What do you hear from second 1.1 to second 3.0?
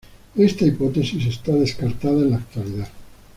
está descartada en la actualidad.